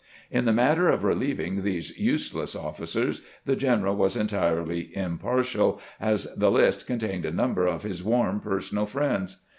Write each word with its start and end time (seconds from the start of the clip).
In 0.31 0.45
the 0.45 0.51
matter 0.51 0.89
of 0.89 1.03
relieving 1.03 1.61
these 1.61 1.95
useless 1.95 2.55
officers 2.55 3.21
the 3.45 3.55
general 3.55 3.95
was 3.95 4.15
entirely 4.15 4.89
impartial, 4.97 5.79
as 5.99 6.23
the 6.35 6.49
list 6.49 6.87
contained 6.87 7.23
a 7.23 7.29
number 7.31 7.67
of 7.67 7.83
his 7.83 8.03
warm 8.03 8.39
personal 8.39 8.87
friends. 8.87 9.43